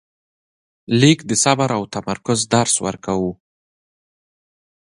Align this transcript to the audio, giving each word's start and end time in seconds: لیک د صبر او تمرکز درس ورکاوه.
لیک 0.99 1.19
د 1.29 1.31
صبر 1.43 1.69
او 1.77 1.83
تمرکز 1.95 2.39
درس 2.53 2.73
ورکاوه. 2.85 3.31